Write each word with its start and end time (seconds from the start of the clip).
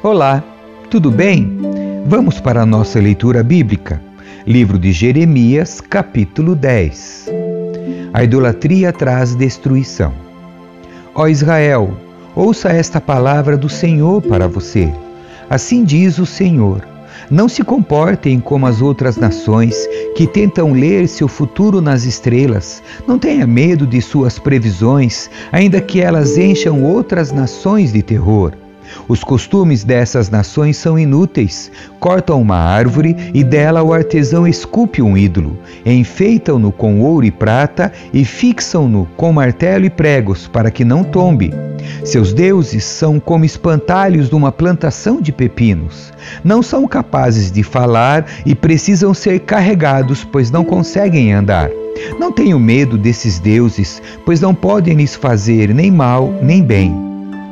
Olá, 0.00 0.42
tudo 0.90 1.10
bem? 1.10 1.58
Vamos 2.06 2.40
para 2.40 2.62
a 2.62 2.66
nossa 2.66 2.98
leitura 2.98 3.42
bíblica. 3.42 4.00
Livro 4.46 4.78
de 4.78 4.90
Jeremias, 4.90 5.80
capítulo 5.82 6.54
10. 6.54 7.28
A 8.12 8.24
idolatria 8.24 8.92
traz 8.92 9.34
destruição. 9.34 10.14
Ó 11.14 11.28
Israel, 11.28 11.94
ouça 12.34 12.70
esta 12.70 13.00
palavra 13.00 13.56
do 13.56 13.68
Senhor 13.68 14.22
para 14.22 14.48
você. 14.48 14.90
Assim 15.50 15.84
diz 15.84 16.18
o 16.18 16.24
Senhor: 16.24 16.82
Não 17.30 17.48
se 17.48 17.62
comportem 17.62 18.40
como 18.40 18.66
as 18.66 18.80
outras 18.80 19.16
nações 19.16 19.88
que 20.16 20.26
tentam 20.26 20.72
ler 20.72 21.08
seu 21.08 21.28
futuro 21.28 21.80
nas 21.80 22.04
estrelas. 22.04 22.82
Não 23.06 23.18
tenha 23.18 23.46
medo 23.46 23.86
de 23.86 24.00
suas 24.00 24.38
previsões, 24.38 25.30
ainda 25.52 25.80
que 25.80 26.00
elas 26.00 26.36
encham 26.36 26.82
outras 26.82 27.32
nações 27.32 27.92
de 27.92 28.02
terror. 28.02 28.52
Os 29.08 29.24
costumes 29.24 29.84
dessas 29.84 30.30
nações 30.30 30.76
são 30.76 30.98
inúteis. 30.98 31.70
Cortam 31.98 32.40
uma 32.40 32.56
árvore 32.56 33.16
e 33.34 33.42
dela 33.42 33.82
o 33.82 33.92
artesão 33.92 34.46
esculpe 34.46 35.02
um 35.02 35.16
ídolo. 35.16 35.58
Enfeitam-no 35.84 36.72
com 36.72 37.00
ouro 37.00 37.26
e 37.26 37.30
prata 37.30 37.92
e 38.12 38.24
fixam-no 38.24 39.06
com 39.16 39.32
martelo 39.32 39.84
e 39.84 39.90
pregos 39.90 40.46
para 40.46 40.70
que 40.70 40.84
não 40.84 41.04
tombe. 41.04 41.52
Seus 42.04 42.32
deuses 42.32 42.84
são 42.84 43.18
como 43.18 43.44
espantalhos 43.44 44.28
de 44.28 44.34
uma 44.34 44.52
plantação 44.52 45.20
de 45.20 45.32
pepinos. 45.32 46.12
Não 46.44 46.62
são 46.62 46.86
capazes 46.86 47.50
de 47.50 47.62
falar 47.62 48.26
e 48.44 48.54
precisam 48.54 49.12
ser 49.14 49.40
carregados, 49.40 50.24
pois 50.24 50.50
não 50.50 50.64
conseguem 50.64 51.32
andar. 51.32 51.70
Não 52.18 52.30
tenho 52.30 52.58
medo 52.58 52.96
desses 52.96 53.38
deuses, 53.38 54.00
pois 54.24 54.40
não 54.40 54.54
podem 54.54 54.94
lhes 54.94 55.14
fazer 55.14 55.74
nem 55.74 55.90
mal 55.90 56.32
nem 56.42 56.62
bem. 56.62 56.94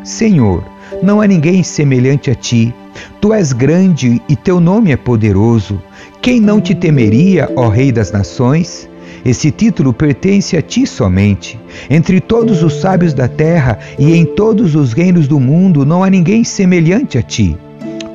Senhor, 0.04 0.62
não 1.02 1.20
há 1.20 1.26
ninguém 1.26 1.62
semelhante 1.62 2.30
a 2.30 2.34
ti. 2.34 2.74
Tu 3.20 3.32
és 3.32 3.52
grande 3.52 4.20
e 4.28 4.36
teu 4.36 4.60
nome 4.60 4.92
é 4.92 4.96
poderoso. 4.96 5.82
Quem 6.20 6.40
não 6.40 6.60
te 6.60 6.74
temeria, 6.74 7.50
ó 7.56 7.68
Rei 7.68 7.92
das 7.92 8.10
Nações? 8.10 8.88
Esse 9.24 9.50
título 9.50 9.92
pertence 9.92 10.56
a 10.56 10.62
ti 10.62 10.86
somente. 10.86 11.58
Entre 11.90 12.20
todos 12.20 12.62
os 12.62 12.74
sábios 12.74 13.12
da 13.12 13.26
terra 13.26 13.78
e 13.98 14.14
em 14.14 14.24
todos 14.24 14.74
os 14.74 14.92
reinos 14.92 15.26
do 15.26 15.40
mundo 15.40 15.84
não 15.84 16.04
há 16.04 16.10
ninguém 16.10 16.44
semelhante 16.44 17.18
a 17.18 17.22
ti. 17.22 17.56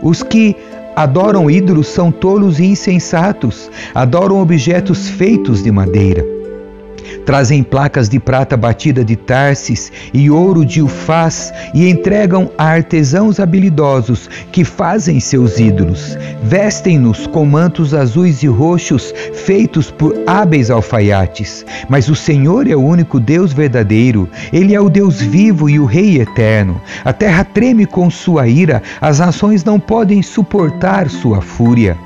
Os 0.01 0.23
que 0.23 0.55
adoram 0.95 1.49
ídolos 1.49 1.87
são 1.87 2.11
tolos 2.11 2.59
e 2.59 2.65
insensatos, 2.65 3.69
adoram 3.93 4.41
objetos 4.41 5.09
feitos 5.09 5.63
de 5.63 5.71
madeira. 5.71 6.40
Trazem 7.25 7.63
placas 7.63 8.09
de 8.09 8.19
prata 8.19 8.57
batida 8.57 9.05
de 9.05 9.15
Tarsis 9.15 9.91
e 10.13 10.29
ouro 10.29 10.65
de 10.65 10.81
Ufaz 10.81 11.53
e 11.73 11.89
entregam 11.89 12.49
a 12.57 12.65
artesãos 12.65 13.39
habilidosos 13.39 14.29
que 14.51 14.63
fazem 14.63 15.19
seus 15.19 15.59
ídolos. 15.59 16.17
Vestem-nos 16.43 17.27
com 17.27 17.45
mantos 17.45 17.93
azuis 17.93 18.43
e 18.43 18.47
roxos 18.47 19.13
feitos 19.33 19.91
por 19.91 20.15
hábeis 20.25 20.69
alfaiates. 20.69 21.65
Mas 21.87 22.09
o 22.09 22.15
Senhor 22.15 22.67
é 22.67 22.75
o 22.75 22.83
único 22.83 23.19
Deus 23.19 23.53
verdadeiro. 23.53 24.27
Ele 24.51 24.73
é 24.73 24.81
o 24.81 24.89
Deus 24.89 25.21
vivo 25.21 25.69
e 25.69 25.79
o 25.79 25.85
Rei 25.85 26.19
eterno. 26.19 26.81
A 27.05 27.13
terra 27.13 27.43
treme 27.43 27.85
com 27.85 28.09
sua 28.09 28.47
ira, 28.47 28.81
as 28.99 29.19
nações 29.19 29.63
não 29.63 29.79
podem 29.79 30.21
suportar 30.21 31.09
sua 31.09 31.41
fúria. 31.41 31.97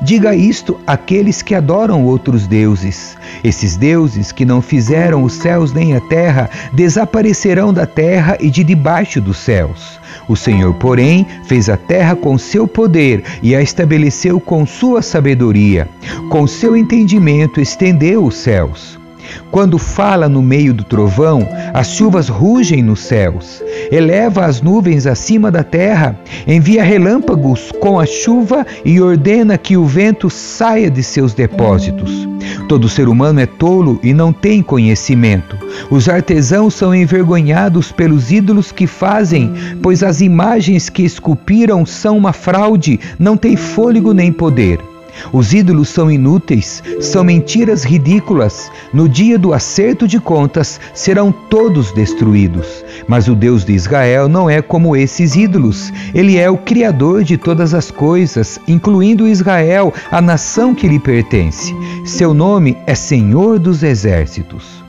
Diga 0.00 0.34
isto 0.34 0.78
àqueles 0.86 1.42
que 1.42 1.54
adoram 1.54 2.04
outros 2.04 2.46
deuses. 2.46 3.16
Esses 3.42 3.76
deuses 3.76 4.32
que 4.32 4.44
não 4.44 4.60
fizeram 4.60 5.22
os 5.22 5.34
céus 5.34 5.72
nem 5.72 5.94
a 5.94 6.00
terra 6.00 6.50
desaparecerão 6.72 7.72
da 7.72 7.86
terra 7.86 8.36
e 8.40 8.50
de 8.50 8.64
debaixo 8.64 9.20
dos 9.20 9.38
céus. 9.38 10.00
O 10.28 10.36
Senhor, 10.36 10.74
porém, 10.74 11.26
fez 11.44 11.68
a 11.68 11.76
terra 11.76 12.14
com 12.14 12.36
seu 12.38 12.66
poder 12.66 13.22
e 13.42 13.54
a 13.54 13.62
estabeleceu 13.62 14.40
com 14.40 14.66
sua 14.66 15.02
sabedoria. 15.02 15.88
Com 16.28 16.46
seu 16.46 16.76
entendimento 16.76 17.60
estendeu 17.60 18.24
os 18.24 18.36
céus. 18.36 19.01
Quando 19.50 19.78
fala 19.78 20.28
no 20.28 20.42
meio 20.42 20.72
do 20.72 20.84
trovão, 20.84 21.48
as 21.74 21.88
chuvas 21.88 22.28
rugem 22.28 22.82
nos 22.82 23.00
céus. 23.00 23.62
Eleva 23.90 24.46
as 24.46 24.62
nuvens 24.62 25.06
acima 25.06 25.50
da 25.50 25.62
terra, 25.62 26.18
envia 26.46 26.82
relâmpagos 26.82 27.72
com 27.80 27.98
a 27.98 28.06
chuva 28.06 28.66
e 28.84 29.00
ordena 29.00 29.58
que 29.58 29.76
o 29.76 29.84
vento 29.84 30.30
saia 30.30 30.90
de 30.90 31.02
seus 31.02 31.34
depósitos. 31.34 32.28
Todo 32.68 32.88
ser 32.88 33.08
humano 33.08 33.40
é 33.40 33.46
tolo 33.46 33.98
e 34.02 34.12
não 34.12 34.32
tem 34.32 34.62
conhecimento. 34.62 35.56
Os 35.90 36.08
artesãos 36.08 36.74
são 36.74 36.94
envergonhados 36.94 37.92
pelos 37.92 38.30
ídolos 38.30 38.72
que 38.72 38.86
fazem, 38.86 39.52
pois 39.82 40.02
as 40.02 40.20
imagens 40.20 40.88
que 40.88 41.02
esculpiram 41.02 41.84
são 41.86 42.16
uma 42.16 42.32
fraude, 42.32 42.98
não 43.18 43.36
têm 43.36 43.56
fôlego 43.56 44.12
nem 44.12 44.32
poder. 44.32 44.91
Os 45.32 45.52
ídolos 45.52 45.88
são 45.88 46.10
inúteis, 46.10 46.82
são 47.00 47.24
mentiras 47.24 47.84
ridículas. 47.84 48.70
No 48.92 49.08
dia 49.08 49.38
do 49.38 49.52
acerto 49.52 50.06
de 50.08 50.18
contas 50.18 50.80
serão 50.94 51.32
todos 51.32 51.92
destruídos. 51.92 52.84
Mas 53.06 53.28
o 53.28 53.34
Deus 53.34 53.64
de 53.64 53.72
Israel 53.72 54.28
não 54.28 54.48
é 54.48 54.60
como 54.62 54.96
esses 54.96 55.36
ídolos. 55.36 55.92
Ele 56.14 56.38
é 56.38 56.50
o 56.50 56.56
Criador 56.56 57.24
de 57.24 57.36
todas 57.36 57.74
as 57.74 57.90
coisas, 57.90 58.58
incluindo 58.66 59.28
Israel, 59.28 59.92
a 60.10 60.20
nação 60.20 60.74
que 60.74 60.88
lhe 60.88 60.98
pertence. 60.98 61.74
Seu 62.04 62.34
nome 62.34 62.76
é 62.86 62.94
Senhor 62.94 63.58
dos 63.58 63.82
Exércitos. 63.82 64.82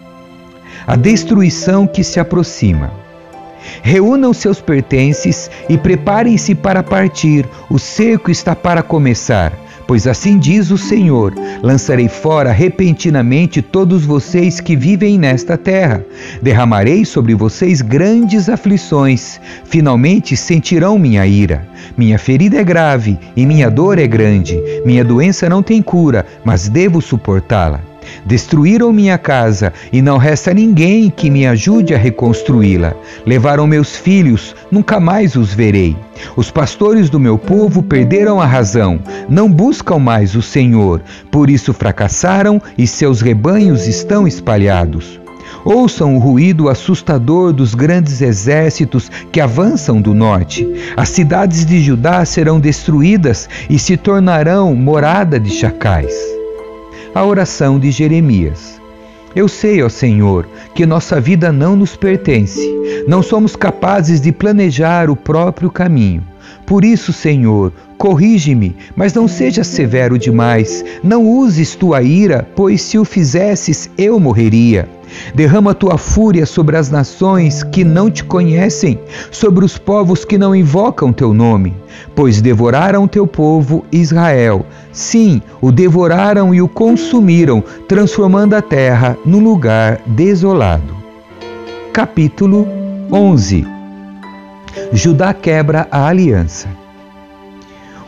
A 0.85 0.95
destruição 0.95 1.87
que 1.87 2.03
se 2.03 2.19
aproxima. 2.19 2.91
Reúnam 3.81 4.33
seus 4.33 4.59
pertences 4.61 5.49
e 5.69 5.77
preparem-se 5.77 6.53
para 6.53 6.83
partir. 6.83 7.45
O 7.69 7.79
cerco 7.79 8.29
está 8.29 8.55
para 8.55 8.83
começar. 8.83 9.53
Pois 9.87 10.07
assim 10.07 10.37
diz 10.37 10.71
o 10.71 10.77
Senhor: 10.77 11.33
lançarei 11.61 12.07
fora 12.07 12.51
repentinamente 12.51 13.61
todos 13.61 14.05
vocês 14.05 14.59
que 14.59 14.75
vivem 14.75 15.17
nesta 15.17 15.57
terra. 15.57 16.03
Derramarei 16.41 17.05
sobre 17.05 17.35
vocês 17.35 17.81
grandes 17.81 18.49
aflições. 18.49 19.39
Finalmente 19.65 20.37
sentirão 20.37 20.97
minha 20.97 21.25
ira. 21.25 21.67
Minha 21.97 22.17
ferida 22.17 22.57
é 22.57 22.63
grave 22.63 23.17
e 23.35 23.45
minha 23.45 23.69
dor 23.69 23.99
é 23.99 24.07
grande. 24.07 24.59
Minha 24.85 25.03
doença 25.03 25.49
não 25.49 25.61
tem 25.61 25.81
cura, 25.81 26.25
mas 26.43 26.69
devo 26.69 27.01
suportá-la. 27.01 27.92
Destruíram 28.25 28.93
minha 28.93 29.17
casa 29.17 29.73
e 29.91 30.01
não 30.01 30.17
resta 30.17 30.53
ninguém 30.53 31.09
que 31.09 31.29
me 31.29 31.45
ajude 31.45 31.93
a 31.93 31.97
reconstruí-la. 31.97 32.93
Levaram 33.25 33.67
meus 33.67 33.95
filhos, 33.95 34.55
nunca 34.71 34.99
mais 34.99 35.35
os 35.35 35.53
verei. 35.53 35.97
Os 36.35 36.49
pastores 36.49 37.09
do 37.09 37.19
meu 37.19 37.37
povo 37.37 37.83
perderam 37.83 38.39
a 38.39 38.45
razão, 38.45 38.99
não 39.27 39.51
buscam 39.51 39.99
mais 39.99 40.35
o 40.35 40.41
Senhor, 40.41 41.01
por 41.29 41.49
isso 41.49 41.73
fracassaram 41.73 42.61
e 42.77 42.87
seus 42.87 43.19
rebanhos 43.19 43.87
estão 43.87 44.27
espalhados. 44.27 45.19
Ouçam 45.65 46.15
o 46.15 46.19
ruído 46.19 46.67
assustador 46.69 47.53
dos 47.53 47.73
grandes 47.73 48.21
exércitos 48.21 49.09
que 49.31 49.39
avançam 49.39 50.01
do 50.01 50.13
norte. 50.13 50.67
As 50.95 51.09
cidades 51.09 51.65
de 51.65 51.81
Judá 51.81 52.25
serão 52.25 52.59
destruídas 52.59 53.47
e 53.69 53.79
se 53.79 53.95
tornarão 53.95 54.75
morada 54.75 55.39
de 55.39 55.51
chacais 55.51 56.42
a 57.13 57.23
oração 57.23 57.79
de 57.79 57.91
Jeremias. 57.91 58.81
Eu 59.35 59.47
sei, 59.47 59.81
ó 59.81 59.89
Senhor, 59.89 60.47
que 60.75 60.85
nossa 60.85 61.19
vida 61.19 61.51
não 61.51 61.75
nos 61.75 61.95
pertence. 61.95 62.61
Não 63.07 63.23
somos 63.23 63.55
capazes 63.55 64.21
de 64.21 64.31
planejar 64.31 65.09
o 65.09 65.15
próprio 65.15 65.71
caminho. 65.71 66.23
Por 66.65 66.85
isso, 66.85 67.11
Senhor, 67.11 67.73
corrige-me, 67.97 68.75
mas 68.95 69.13
não 69.13 69.27
seja 69.27 69.63
severo 69.63 70.17
demais. 70.17 70.83
Não 71.03 71.25
uses 71.25 71.75
tua 71.75 72.01
ira, 72.01 72.47
pois 72.55 72.81
se 72.81 72.97
o 72.97 73.05
fizesses, 73.05 73.89
eu 73.97 74.19
morreria. 74.19 74.87
Derrama 75.35 75.73
tua 75.73 75.97
fúria 75.97 76.45
sobre 76.45 76.75
as 76.75 76.89
nações 76.89 77.63
que 77.63 77.83
não 77.83 78.09
te 78.09 78.23
conhecem, 78.23 78.99
sobre 79.29 79.63
os 79.63 79.77
povos 79.77 80.25
que 80.25 80.37
não 80.37 80.55
invocam 80.55 81.13
teu 81.13 81.33
nome, 81.33 81.75
pois 82.15 82.41
devoraram 82.41 83.07
teu 83.07 83.27
povo 83.27 83.85
Israel. 83.91 84.65
Sim, 84.91 85.41
o 85.61 85.71
devoraram 85.71 86.53
e 86.53 86.61
o 86.61 86.67
consumiram, 86.67 87.63
transformando 87.87 88.55
a 88.55 88.61
terra 88.61 89.17
num 89.25 89.39
lugar 89.39 90.01
desolado. 90.07 90.95
Capítulo 91.91 92.67
11 93.11 93.72
Judá 94.91 95.33
quebra 95.33 95.87
a 95.91 96.07
aliança. 96.07 96.67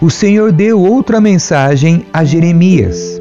O 0.01 0.09
Senhor 0.09 0.51
deu 0.51 0.79
outra 0.81 1.21
mensagem 1.21 2.06
a 2.12 2.23
Jeremias. 2.23 3.19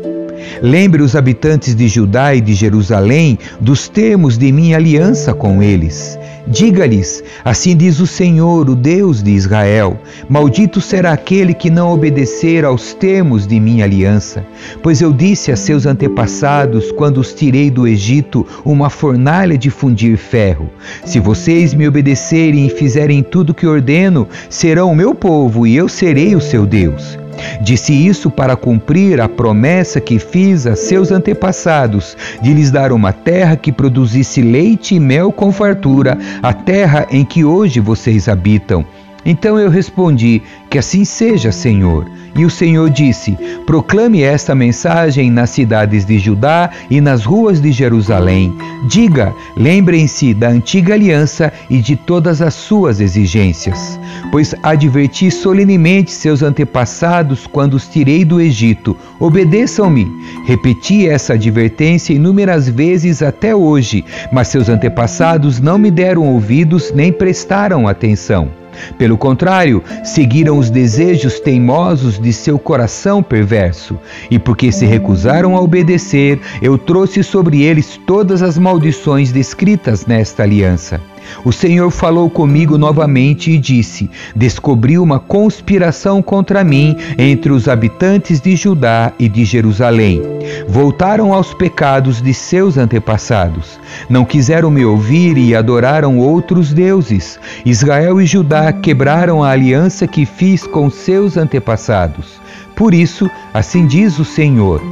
Lembre 0.62 1.02
os 1.02 1.14
habitantes 1.14 1.74
de 1.74 1.88
Judá 1.88 2.34
e 2.34 2.40
de 2.40 2.54
Jerusalém 2.54 3.38
dos 3.60 3.88
termos 3.88 4.38
de 4.38 4.50
minha 4.52 4.76
aliança 4.76 5.34
com 5.34 5.62
eles. 5.62 6.18
Diga-lhes: 6.46 7.24
Assim 7.42 7.74
diz 7.74 8.00
o 8.00 8.06
Senhor, 8.06 8.68
o 8.68 8.74
Deus 8.74 9.22
de 9.22 9.30
Israel: 9.30 9.98
Maldito 10.28 10.80
será 10.80 11.12
aquele 11.12 11.54
que 11.54 11.70
não 11.70 11.90
obedecer 11.90 12.64
aos 12.64 12.92
termos 12.92 13.46
de 13.46 13.58
minha 13.58 13.84
aliança. 13.84 14.44
Pois 14.82 15.00
eu 15.00 15.12
disse 15.12 15.50
a 15.50 15.56
seus 15.56 15.86
antepassados, 15.86 16.92
quando 16.92 17.18
os 17.18 17.32
tirei 17.32 17.70
do 17.70 17.86
Egito, 17.88 18.46
uma 18.64 18.90
fornalha 18.90 19.56
de 19.56 19.70
fundir 19.70 20.18
ferro: 20.18 20.68
Se 21.04 21.18
vocês 21.18 21.72
me 21.72 21.88
obedecerem 21.88 22.66
e 22.66 22.70
fizerem 22.70 23.22
tudo 23.22 23.50
o 23.50 23.54
que 23.54 23.66
ordeno, 23.66 24.28
serão 24.50 24.92
o 24.92 24.96
meu 24.96 25.14
povo 25.14 25.66
e 25.66 25.74
eu 25.74 25.88
serei 25.88 26.36
o 26.36 26.40
seu 26.40 26.66
Deus. 26.66 27.23
Disse 27.60 27.92
isso 27.92 28.30
para 28.30 28.56
cumprir 28.56 29.20
a 29.20 29.28
promessa 29.28 30.00
que 30.00 30.18
fiz 30.18 30.66
a 30.66 30.76
seus 30.76 31.10
antepassados, 31.10 32.16
de 32.40 32.52
lhes 32.52 32.70
dar 32.70 32.92
uma 32.92 33.12
terra 33.12 33.56
que 33.56 33.72
produzisse 33.72 34.42
leite 34.42 34.94
e 34.94 35.00
mel 35.00 35.32
com 35.32 35.52
fartura, 35.52 36.18
a 36.42 36.52
terra 36.52 37.06
em 37.10 37.24
que 37.24 37.44
hoje 37.44 37.80
vocês 37.80 38.28
habitam. 38.28 38.84
Então 39.24 39.58
eu 39.58 39.70
respondi: 39.70 40.42
Que 40.70 40.78
assim 40.78 41.04
seja, 41.04 41.50
Senhor. 41.50 42.06
E 42.36 42.44
o 42.44 42.50
Senhor 42.50 42.90
disse: 42.90 43.36
Proclame 43.64 44.22
esta 44.22 44.54
mensagem 44.54 45.30
nas 45.30 45.50
cidades 45.50 46.04
de 46.04 46.18
Judá 46.18 46.70
e 46.90 47.00
nas 47.00 47.24
ruas 47.24 47.60
de 47.60 47.70
Jerusalém. 47.70 48.52
Diga: 48.88 49.32
lembrem-se 49.56 50.34
da 50.34 50.48
antiga 50.48 50.94
aliança 50.94 51.52
e 51.70 51.80
de 51.80 51.94
todas 51.94 52.42
as 52.42 52.54
suas 52.54 53.00
exigências. 53.00 53.98
Pois 54.32 54.54
adverti 54.62 55.30
solenemente 55.30 56.10
seus 56.10 56.42
antepassados 56.42 57.46
quando 57.46 57.74
os 57.74 57.86
tirei 57.86 58.24
do 58.24 58.40
Egito: 58.40 58.96
obedeçam-me. 59.20 60.08
Repeti 60.44 61.08
essa 61.08 61.34
advertência 61.34 62.12
inúmeras 62.12 62.68
vezes 62.68 63.22
até 63.22 63.54
hoje, 63.54 64.04
mas 64.32 64.48
seus 64.48 64.68
antepassados 64.68 65.60
não 65.60 65.78
me 65.78 65.90
deram 65.90 66.26
ouvidos 66.26 66.92
nem 66.92 67.12
prestaram 67.12 67.86
atenção. 67.86 68.63
Pelo 68.98 69.16
contrário, 69.16 69.82
seguiram 70.02 70.58
os 70.58 70.70
desejos 70.70 71.40
teimosos 71.40 72.18
de 72.18 72.32
seu 72.32 72.58
coração 72.58 73.22
perverso, 73.22 73.98
e 74.30 74.38
porque 74.38 74.70
se 74.72 74.86
recusaram 74.86 75.56
a 75.56 75.60
obedecer, 75.60 76.40
eu 76.60 76.76
trouxe 76.78 77.22
sobre 77.22 77.62
eles 77.62 78.00
todas 78.06 78.42
as 78.42 78.58
maldições 78.58 79.32
descritas 79.32 80.06
nesta 80.06 80.42
aliança. 80.42 81.00
O 81.44 81.52
Senhor 81.52 81.90
falou 81.90 82.28
comigo 82.30 82.78
novamente 82.78 83.50
e 83.50 83.58
disse: 83.58 84.10
Descobri 84.34 84.98
uma 84.98 85.18
conspiração 85.18 86.22
contra 86.22 86.64
mim 86.64 86.96
entre 87.18 87.52
os 87.52 87.68
habitantes 87.68 88.40
de 88.40 88.56
Judá 88.56 89.12
e 89.18 89.28
de 89.28 89.44
Jerusalém. 89.44 90.22
Voltaram 90.68 91.32
aos 91.32 91.54
pecados 91.54 92.20
de 92.20 92.32
seus 92.34 92.76
antepassados. 92.76 93.78
Não 94.08 94.24
quiseram 94.24 94.70
me 94.70 94.84
ouvir 94.84 95.38
e 95.38 95.54
adoraram 95.54 96.18
outros 96.18 96.72
deuses. 96.72 97.38
Israel 97.64 98.20
e 98.20 98.26
Judá 98.26 98.72
quebraram 98.72 99.42
a 99.42 99.50
aliança 99.50 100.06
que 100.06 100.26
fiz 100.26 100.66
com 100.66 100.90
seus 100.90 101.36
antepassados. 101.36 102.40
Por 102.74 102.92
isso, 102.92 103.30
assim 103.52 103.86
diz 103.86 104.18
o 104.18 104.24
Senhor: 104.24 104.82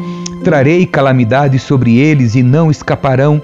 Trarei 0.45 0.87
calamidade 0.87 1.59
sobre 1.59 1.97
eles 1.99 2.35
e 2.35 2.43
não 2.43 2.71
escaparão 2.71 3.41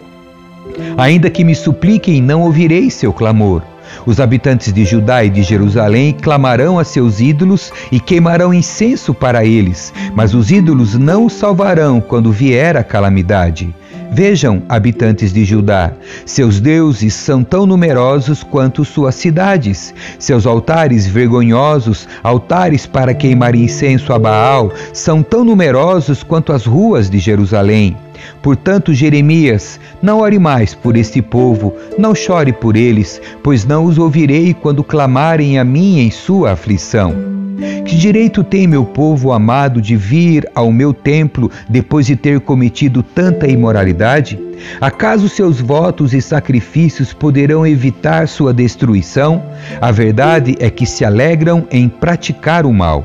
Ainda 0.97 1.31
que 1.31 1.45
me 1.45 1.55
supliquem, 1.55 2.21
não 2.23 2.43
ouvirei 2.43 2.91
seu 2.91 3.13
clamor. 3.13 3.63
Os 4.07 4.21
habitantes 4.21 4.73
de 4.73 4.85
Judá 4.85 5.25
e 5.25 5.31
de 5.31 5.43
Jerusalém 5.43 6.13
clamarão 6.13 6.79
a 6.79 6.85
seus 6.85 7.21
ídolos 7.21 7.73
e 7.91 7.99
queimarão 7.99 8.53
incenso 8.53 9.15
para 9.15 9.45
eles, 9.45 9.93
mas 10.15 10.35
os 10.35 10.51
ídolos 10.51 10.95
não 10.95 11.27
os 11.27 11.33
salvarão 11.33 12.01
quando 12.01 12.33
vier 12.33 12.77
a 12.77 12.85
calamidade. 12.85 13.75
Vejam, 14.11 14.63
habitantes 14.69 15.33
de 15.33 15.45
Judá, 15.45 15.93
seus 16.25 16.61
deuses 16.61 17.15
são 17.15 17.45
tão 17.45 17.67
numerosos 17.67 18.43
quanto 18.43 18.85
suas 18.85 19.15
cidades. 19.15 19.95
Seus 20.19 20.47
altares 20.47 21.07
vergonhosos, 21.07 22.09
altares 22.23 22.87
para 22.87 23.15
queimar 23.15 23.55
incenso 23.55 24.13
a 24.13 24.19
Baal, 24.19 24.73
são 24.93 25.23
tão 25.23 25.45
numerosos 25.45 26.23
quanto 26.23 26.53
as 26.53 26.65
ruas 26.65 27.09
de 27.09 27.19
Jerusalém. 27.19 27.97
Portanto, 28.43 28.93
Jeremias, 28.93 29.79
não 30.03 30.19
ore 30.21 30.39
mais 30.39 30.75
por 30.75 30.97
este 30.97 31.23
povo, 31.23 31.75
não 31.97 32.15
chore 32.15 32.53
por 32.53 32.77
eles, 32.77 33.21
pois 33.43 33.65
não 33.65 33.85
os 33.85 33.99
ouvirei 33.99 34.55
quando 34.55 34.83
clamarem 34.83 35.59
a 35.59 35.65
mim 35.65 36.01
em 36.01 36.11
sua 36.11 36.53
aflição. 36.53 37.38
Que 37.85 37.97
direito 37.97 38.45
tem 38.45 38.67
meu 38.67 38.85
povo 38.85 39.33
amado 39.33 39.83
de 39.83 39.97
vir 39.97 40.49
ao 40.55 40.71
meu 40.71 40.93
templo 40.93 41.51
depois 41.69 42.07
de 42.07 42.15
ter 42.15 42.41
cometido 42.41 43.03
tanta 43.03 43.49
imoralidade? 43.49 44.39
Acaso 44.81 45.29
seus 45.29 45.61
votos 45.61 46.15
e 46.15 46.21
sacrifícios 46.21 47.13
poderão 47.13 47.67
evitar 47.67 48.29
sua 48.29 48.55
destruição? 48.55 49.43
A 49.81 49.91
verdade 49.91 50.57
é 50.61 50.71
que 50.71 50.87
se 50.87 51.05
alegram 51.05 51.67
em 51.71 51.89
praticar 51.89 52.65
o 52.65 52.73
mal. 52.73 53.05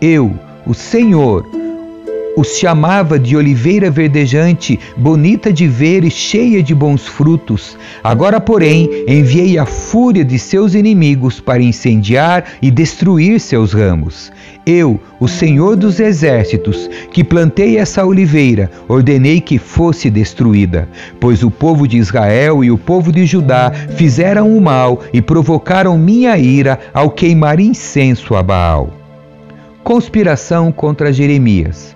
Eu, 0.00 0.34
o 0.66 0.74
Senhor, 0.74 1.46
os 2.36 2.58
chamava 2.58 3.18
de 3.18 3.34
oliveira 3.34 3.90
verdejante, 3.90 4.78
bonita 4.94 5.50
de 5.50 5.66
ver 5.66 6.04
e 6.04 6.10
cheia 6.10 6.62
de 6.62 6.74
bons 6.74 7.06
frutos. 7.06 7.78
Agora, 8.04 8.38
porém, 8.38 8.88
enviei 9.08 9.58
a 9.58 9.64
fúria 9.64 10.22
de 10.22 10.38
seus 10.38 10.74
inimigos 10.74 11.40
para 11.40 11.62
incendiar 11.62 12.44
e 12.60 12.70
destruir 12.70 13.40
seus 13.40 13.72
ramos. 13.72 14.30
Eu, 14.66 15.00
o 15.18 15.26
Senhor 15.26 15.76
dos 15.76 15.98
Exércitos, 15.98 16.90
que 17.10 17.24
plantei 17.24 17.78
essa 17.78 18.04
oliveira, 18.04 18.70
ordenei 18.86 19.40
que 19.40 19.58
fosse 19.58 20.10
destruída, 20.10 20.88
pois 21.18 21.42
o 21.42 21.50
povo 21.50 21.88
de 21.88 21.96
Israel 21.96 22.62
e 22.62 22.70
o 22.70 22.76
povo 22.76 23.10
de 23.10 23.24
Judá 23.24 23.72
fizeram 23.96 24.54
o 24.54 24.60
mal 24.60 25.00
e 25.12 25.22
provocaram 25.22 25.96
minha 25.96 26.36
ira 26.36 26.78
ao 26.92 27.10
queimar 27.10 27.58
incenso 27.60 28.34
a 28.34 28.42
Baal. 28.42 28.90
Conspiração 29.82 30.72
contra 30.72 31.12
Jeremias. 31.12 31.95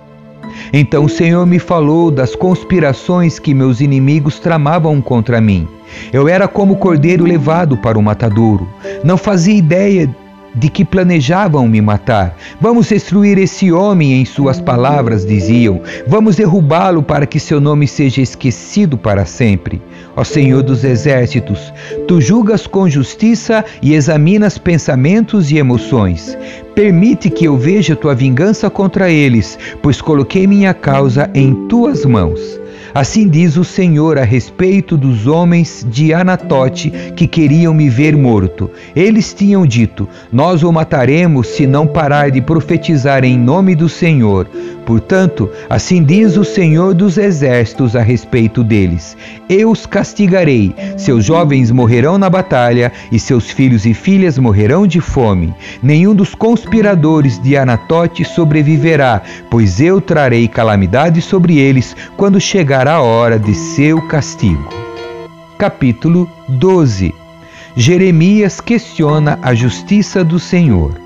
Então 0.72 1.04
o 1.04 1.08
Senhor 1.08 1.46
me 1.46 1.58
falou 1.58 2.10
das 2.10 2.34
conspirações 2.34 3.38
que 3.38 3.54
meus 3.54 3.80
inimigos 3.80 4.38
tramavam 4.38 5.00
contra 5.00 5.40
mim. 5.40 5.68
Eu 6.12 6.28
era 6.28 6.46
como 6.46 6.76
cordeiro 6.76 7.24
levado 7.24 7.76
para 7.76 7.98
o 7.98 8.02
matadouro. 8.02 8.68
Não 9.02 9.16
fazia 9.16 9.54
ideia 9.54 10.08
de 10.54 10.68
que 10.68 10.84
planejavam 10.84 11.66
me 11.68 11.80
matar. 11.80 12.36
Vamos 12.60 12.88
destruir 12.88 13.38
esse 13.38 13.72
homem, 13.72 14.20
em 14.20 14.24
suas 14.24 14.60
palavras 14.60 15.24
diziam. 15.24 15.80
Vamos 16.06 16.36
derrubá-lo 16.36 17.02
para 17.02 17.26
que 17.26 17.40
seu 17.40 17.60
nome 17.60 17.86
seja 17.86 18.20
esquecido 18.20 18.98
para 18.98 19.24
sempre. 19.24 19.80
Ó 20.16 20.24
Senhor 20.24 20.62
dos 20.62 20.84
exércitos, 20.84 21.72
tu 22.06 22.20
julgas 22.20 22.66
com 22.66 22.88
justiça 22.88 23.64
e 23.80 23.94
examinas 23.94 24.58
pensamentos 24.58 25.50
e 25.50 25.58
emoções. 25.58 26.36
Permite 26.74 27.30
que 27.30 27.44
eu 27.44 27.56
veja 27.56 27.96
tua 27.96 28.14
vingança 28.14 28.68
contra 28.68 29.10
eles, 29.10 29.58
pois 29.82 30.00
coloquei 30.00 30.46
minha 30.46 30.74
causa 30.74 31.30
em 31.34 31.66
tuas 31.68 32.04
mãos. 32.04 32.60
Assim 32.92 33.28
diz 33.28 33.56
o 33.56 33.64
Senhor 33.64 34.18
a 34.18 34.24
respeito 34.24 34.96
dos 34.96 35.26
homens 35.26 35.86
de 35.88 36.12
Anatote 36.12 36.90
que 37.14 37.26
queriam 37.26 37.72
me 37.72 37.88
ver 37.88 38.16
morto. 38.16 38.70
Eles 38.94 39.32
tinham 39.32 39.64
dito: 39.64 40.08
Nós 40.32 40.62
o 40.62 40.72
mataremos 40.72 41.46
se 41.48 41.66
não 41.66 41.86
parar 41.86 42.30
de 42.30 42.40
profetizar 42.40 43.24
em 43.24 43.38
nome 43.38 43.74
do 43.74 43.88
Senhor. 43.88 44.48
Portanto, 44.90 45.48
assim 45.68 46.02
diz 46.02 46.36
o 46.36 46.42
Senhor 46.42 46.94
dos 46.94 47.16
Exércitos 47.16 47.94
a 47.94 48.02
respeito 48.02 48.64
deles: 48.64 49.16
Eu 49.48 49.70
os 49.70 49.86
castigarei. 49.86 50.74
Seus 50.96 51.24
jovens 51.24 51.70
morrerão 51.70 52.18
na 52.18 52.28
batalha 52.28 52.90
e 53.12 53.16
seus 53.16 53.52
filhos 53.52 53.86
e 53.86 53.94
filhas 53.94 54.36
morrerão 54.36 54.88
de 54.88 55.00
fome. 55.00 55.54
Nenhum 55.80 56.12
dos 56.12 56.34
conspiradores 56.34 57.40
de 57.40 57.56
Anatote 57.56 58.24
sobreviverá, 58.24 59.22
pois 59.48 59.80
eu 59.80 60.00
trarei 60.00 60.48
calamidade 60.48 61.22
sobre 61.22 61.56
eles 61.56 61.94
quando 62.16 62.40
chegar 62.40 62.88
a 62.88 63.00
hora 63.00 63.38
de 63.38 63.54
seu 63.54 64.02
castigo. 64.08 64.68
Capítulo 65.56 66.28
12 66.48 67.14
Jeremias 67.76 68.60
questiona 68.60 69.38
a 69.40 69.54
justiça 69.54 70.24
do 70.24 70.40
Senhor. 70.40 71.00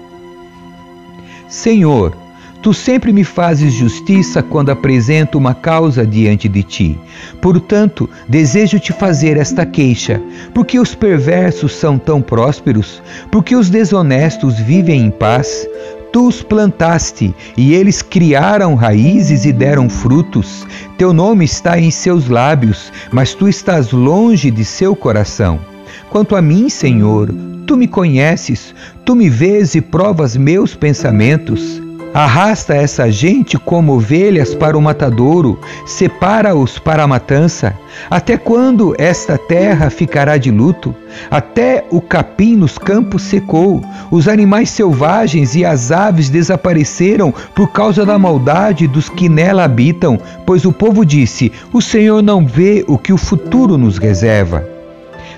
Senhor, 1.47 2.24
Tu 2.65 2.73
sempre 2.73 3.13
me 3.13 3.25
fazes 3.25 3.75
justiça 3.75 4.43
quando 4.43 4.71
apresento 4.71 5.37
uma 5.37 5.53
causa 5.53 6.07
diante 6.07 6.49
de 6.49 6.63
ti. 6.63 6.99
Portanto, 7.43 8.09
desejo 8.27 8.81
te 8.81 8.91
fazer 8.91 9.37
esta 9.37 9.67
queixa: 9.67 10.19
porque 10.55 10.79
os 10.81 10.95
perversos 10.95 11.75
são 11.75 11.99
tão 11.99 12.23
prósperos? 12.23 13.03
Porque 13.31 13.55
os 13.55 13.69
desonestos 13.69 14.59
vivem 14.59 15.03
em 15.03 15.11
paz? 15.11 15.69
Tu 16.11 16.27
os 16.27 16.43
plantaste 16.43 17.35
e 17.55 17.75
eles 17.75 18.01
criaram 18.01 18.75
raízes 18.75 19.45
e 19.45 19.53
deram 19.53 19.91
frutos. 19.91 20.67
Teu 20.97 21.13
nome 21.13 21.45
está 21.45 21.79
em 21.79 21.91
seus 21.91 22.31
lábios, 22.31 22.91
mas 23.13 23.35
tu 23.35 23.47
estás 23.47 23.93
longe 23.93 24.51
de 24.51 24.65
seu 24.65 24.97
coração. 24.97 25.61
Quanto 26.09 26.35
a 26.35 26.41
mim, 26.41 26.71
Senhor, 26.71 27.29
tu 27.67 27.77
me 27.77 27.87
conheces, 27.87 28.75
tu 29.05 29.15
me 29.15 29.29
vês 29.29 29.75
e 29.75 29.83
provas 29.83 30.35
meus 30.35 30.75
pensamentos. 30.75 31.84
Arrasta 32.15 32.77
essa 32.77 33.11
gente 33.11 33.59
como 33.59 33.95
ovelhas 33.95 34.55
para 34.55 34.79
o 34.79 34.81
matadouro, 34.81 35.59
separa-os 35.85 36.79
para 36.79 37.03
a 37.03 37.09
matança. 37.09 37.77
Até 38.09 38.37
quando 38.37 38.95
esta 38.97 39.37
terra 39.37 39.91
ficará 39.91 40.37
de 40.37 40.49
luto? 40.49 40.95
Até 41.29 41.85
o 41.91 42.01
capim 42.01 42.55
nos 42.55 42.79
campos 42.79 43.23
secou, 43.23 43.83
os 44.13 44.29
animais 44.29 44.71
selvagens 44.71 45.57
e 45.57 45.65
as 45.65 45.91
aves 45.91 46.31
desapareceram 46.31 47.35
por 47.53 47.73
causa 47.73 48.07
da 48.07 48.17
maldade 48.17 48.87
dos 48.87 49.09
que 49.09 49.29
nela 49.29 49.65
habitam, 49.65 50.17
pois 50.47 50.65
o 50.65 50.73
povo 50.73 51.05
disse: 51.05 51.51
O 51.73 51.83
Senhor 51.83 52.23
não 52.23 52.47
vê 52.47 52.85
o 52.87 52.97
que 52.97 53.13
o 53.13 53.19
futuro 53.19 53.77
nos 53.77 53.99
reserva. 53.99 54.65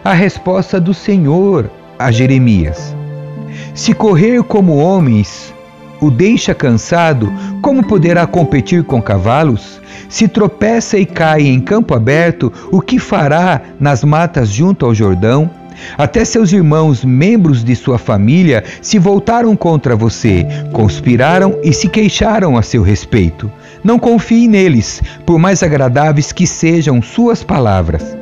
A 0.04 0.12
resposta 0.12 0.78
do 0.78 0.92
Senhor 0.92 1.70
a 1.98 2.10
Jeremias: 2.10 2.94
Se 3.74 3.94
correr 3.94 4.42
como 4.42 4.76
homens, 4.76 5.55
o 6.00 6.10
deixa 6.10 6.54
cansado, 6.54 7.32
como 7.62 7.86
poderá 7.86 8.26
competir 8.26 8.84
com 8.84 9.00
cavalos? 9.00 9.80
Se 10.08 10.28
tropeça 10.28 10.98
e 10.98 11.06
cai 11.06 11.42
em 11.42 11.60
campo 11.60 11.94
aberto, 11.94 12.52
o 12.70 12.80
que 12.80 12.98
fará 12.98 13.60
nas 13.80 14.04
matas 14.04 14.48
junto 14.48 14.86
ao 14.86 14.94
Jordão? 14.94 15.50
Até 15.98 16.24
seus 16.24 16.52
irmãos, 16.52 17.04
membros 17.04 17.62
de 17.62 17.76
sua 17.76 17.98
família, 17.98 18.64
se 18.80 18.98
voltaram 18.98 19.54
contra 19.54 19.94
você, 19.94 20.46
conspiraram 20.72 21.58
e 21.62 21.72
se 21.72 21.88
queixaram 21.88 22.56
a 22.56 22.62
seu 22.62 22.82
respeito. 22.82 23.50
Não 23.84 23.98
confie 23.98 24.48
neles, 24.48 25.02
por 25.24 25.38
mais 25.38 25.62
agradáveis 25.62 26.32
que 26.32 26.46
sejam 26.46 27.02
suas 27.02 27.42
palavras. 27.42 28.15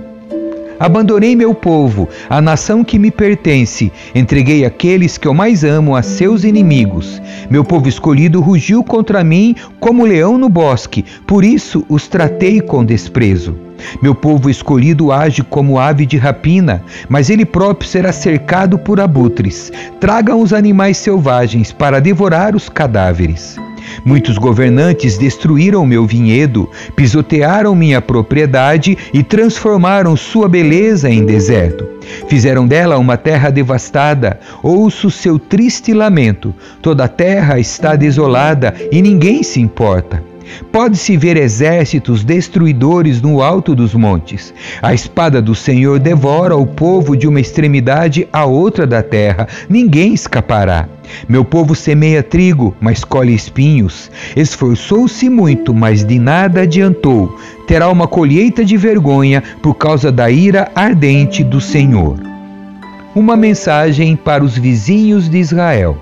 Abandonei 0.78 1.36
meu 1.36 1.54
povo, 1.54 2.08
a 2.28 2.40
nação 2.40 2.82
que 2.82 2.98
me 2.98 3.10
pertence, 3.10 3.92
entreguei 4.14 4.64
aqueles 4.64 5.16
que 5.16 5.28
eu 5.28 5.34
mais 5.34 5.62
amo 5.62 5.94
a 5.94 6.02
seus 6.02 6.44
inimigos. 6.44 7.22
Meu 7.48 7.64
povo 7.64 7.88
escolhido 7.88 8.40
rugiu 8.40 8.82
contra 8.82 9.22
mim 9.22 9.54
como 9.78 10.04
leão 10.04 10.36
no 10.36 10.48
bosque, 10.48 11.04
por 11.26 11.44
isso 11.44 11.84
os 11.88 12.08
tratei 12.08 12.60
com 12.60 12.84
desprezo. 12.84 13.56
Meu 14.02 14.14
povo 14.14 14.50
escolhido 14.50 15.12
age 15.12 15.42
como 15.42 15.78
ave 15.78 16.06
de 16.06 16.16
rapina, 16.16 16.82
mas 17.08 17.30
ele 17.30 17.44
próprio 17.44 17.88
será 17.88 18.12
cercado 18.12 18.78
por 18.78 19.00
abutres. 19.00 19.72
Tragam 20.00 20.40
os 20.40 20.52
animais 20.52 20.96
selvagens 20.96 21.72
para 21.72 22.00
devorar 22.00 22.56
os 22.56 22.68
cadáveres. 22.68 23.56
Muitos 24.04 24.38
governantes 24.38 25.18
destruíram 25.18 25.86
meu 25.86 26.06
vinhedo, 26.06 26.68
pisotearam 26.94 27.74
minha 27.74 28.00
propriedade 28.00 28.96
e 29.12 29.22
transformaram 29.22 30.16
sua 30.16 30.48
beleza 30.48 31.08
em 31.10 31.24
deserto. 31.24 31.86
Fizeram 32.28 32.66
dela 32.66 32.98
uma 32.98 33.16
terra 33.16 33.50
devastada. 33.50 34.38
Ouço 34.62 35.10
seu 35.10 35.38
triste 35.38 35.92
lamento. 35.92 36.54
Toda 36.82 37.04
a 37.04 37.08
terra 37.08 37.58
está 37.58 37.96
desolada 37.96 38.74
e 38.92 39.00
ninguém 39.00 39.42
se 39.42 39.60
importa. 39.60 40.33
Pode-se 40.70 41.16
ver 41.16 41.36
exércitos 41.36 42.24
destruidores 42.24 43.20
no 43.20 43.42
alto 43.42 43.74
dos 43.74 43.94
montes. 43.94 44.52
A 44.82 44.92
espada 44.92 45.40
do 45.40 45.54
Senhor 45.54 45.98
devora 45.98 46.56
o 46.56 46.66
povo 46.66 47.16
de 47.16 47.26
uma 47.26 47.40
extremidade 47.40 48.28
à 48.32 48.44
outra 48.44 48.86
da 48.86 49.02
terra. 49.02 49.48
Ninguém 49.68 50.14
escapará. 50.14 50.88
Meu 51.28 51.44
povo 51.44 51.74
semeia 51.74 52.22
trigo, 52.22 52.74
mas 52.80 53.04
colhe 53.04 53.34
espinhos. 53.34 54.10
Esforçou-se 54.36 55.28
muito, 55.28 55.74
mas 55.74 56.04
de 56.04 56.18
nada 56.18 56.62
adiantou. 56.62 57.38
Terá 57.66 57.88
uma 57.88 58.08
colheita 58.08 58.64
de 58.64 58.76
vergonha 58.76 59.42
por 59.62 59.74
causa 59.74 60.10
da 60.10 60.30
ira 60.30 60.70
ardente 60.74 61.44
do 61.44 61.60
Senhor. 61.60 62.18
Uma 63.14 63.36
mensagem 63.36 64.16
para 64.16 64.42
os 64.42 64.58
vizinhos 64.58 65.28
de 65.28 65.38
Israel. 65.38 65.96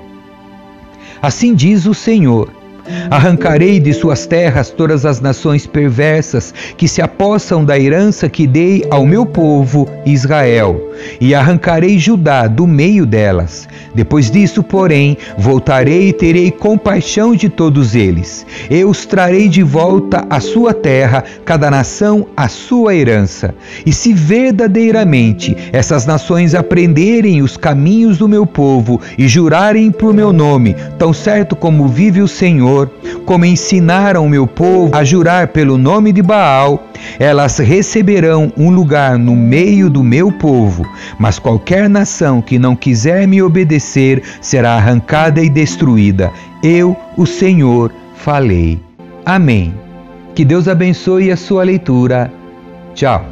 Assim 1.20 1.54
diz 1.54 1.86
o 1.86 1.94
Senhor 1.94 2.61
Arrancarei 3.10 3.78
de 3.78 3.92
suas 3.92 4.26
terras 4.26 4.70
todas 4.70 5.06
as 5.06 5.20
nações 5.20 5.66
perversas 5.66 6.52
que 6.76 6.88
se 6.88 7.00
apossam 7.00 7.64
da 7.64 7.78
herança 7.78 8.28
que 8.28 8.46
dei 8.46 8.84
ao 8.90 9.06
meu 9.06 9.24
povo 9.24 9.88
Israel, 10.04 10.90
e 11.20 11.34
arrancarei 11.34 11.98
Judá 11.98 12.46
do 12.46 12.66
meio 12.66 13.06
delas. 13.06 13.68
Depois 13.94 14.30
disso, 14.30 14.62
porém, 14.62 15.16
voltarei 15.36 16.08
e 16.08 16.12
terei 16.12 16.50
compaixão 16.50 17.36
de 17.36 17.48
todos 17.48 17.94
eles. 17.94 18.46
Eu 18.70 18.88
os 18.88 19.06
trarei 19.06 19.48
de 19.48 19.62
volta 19.62 20.26
à 20.28 20.40
sua 20.40 20.72
terra, 20.72 21.22
cada 21.44 21.70
nação 21.70 22.26
à 22.36 22.48
sua 22.48 22.94
herança. 22.94 23.54
E 23.84 23.92
se 23.92 24.12
verdadeiramente 24.12 25.56
essas 25.72 26.06
nações 26.06 26.54
aprenderem 26.54 27.42
os 27.42 27.56
caminhos 27.56 28.18
do 28.18 28.28
meu 28.28 28.46
povo 28.46 29.00
e 29.18 29.28
jurarem 29.28 29.90
por 29.90 30.14
meu 30.14 30.32
nome, 30.32 30.74
tão 30.98 31.12
certo 31.12 31.54
como 31.54 31.86
vive 31.86 32.22
o 32.22 32.28
Senhor, 32.28 32.71
Senhor, 32.72 32.90
como 33.26 33.44
ensinaram 33.44 34.28
meu 34.28 34.46
povo 34.46 34.96
a 34.96 35.04
jurar 35.04 35.48
pelo 35.48 35.76
nome 35.76 36.10
de 36.10 36.22
Baal, 36.22 36.82
elas 37.18 37.58
receberão 37.58 38.50
um 38.56 38.70
lugar 38.70 39.18
no 39.18 39.36
meio 39.36 39.90
do 39.90 40.02
meu 40.02 40.32
povo. 40.32 40.86
Mas 41.18 41.38
qualquer 41.38 41.88
nação 41.88 42.40
que 42.40 42.58
não 42.58 42.74
quiser 42.74 43.28
me 43.28 43.42
obedecer 43.42 44.22
será 44.40 44.74
arrancada 44.74 45.42
e 45.42 45.50
destruída. 45.50 46.32
Eu, 46.62 46.96
o 47.16 47.26
Senhor, 47.26 47.92
falei. 48.16 48.80
Amém. 49.26 49.74
Que 50.34 50.44
Deus 50.44 50.66
abençoe 50.66 51.30
a 51.30 51.36
sua 51.36 51.64
leitura. 51.64 52.32
Tchau. 52.94 53.26